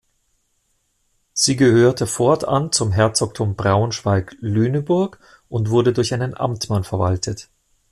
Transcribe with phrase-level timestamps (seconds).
[1.33, 7.49] Sie gehörte fortan zum Herzogtum Braunschweig-Lüneburg und wurde durch einen Amtmann verwaltet.